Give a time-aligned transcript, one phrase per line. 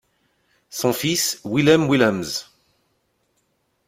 [0.71, 2.49] Son fils, Willem Willemsz.